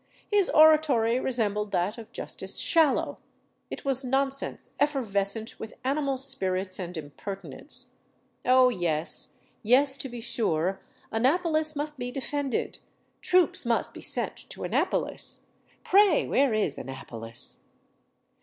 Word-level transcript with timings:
His 0.31 0.49
oratory 0.49 1.19
resembled 1.19 1.69
that 1.73 1.99
of 1.99 2.11
Justice 2.11 2.57
Shallow 2.57 3.19
it 3.69 3.85
was 3.85 4.03
nonsense 4.03 4.71
effervescent 4.79 5.59
with 5.59 5.75
animal 5.83 6.17
spirits 6.17 6.79
and 6.79 6.97
impertinence. 6.97 7.93
'Oh 8.43 8.69
yes, 8.69 9.33
yes, 9.61 9.97
to 9.97 10.09
be 10.09 10.19
sure 10.19 10.81
Annapolis 11.11 11.75
must 11.75 11.99
be 11.99 12.09
defended; 12.09 12.79
troops 13.21 13.63
must 13.63 13.93
be 13.93 14.01
sent 14.01 14.49
to 14.49 14.63
Annapolis. 14.63 15.41
Pray, 15.83 16.25
where 16.25 16.51
is 16.51 16.79
Annapolis? 16.79 17.61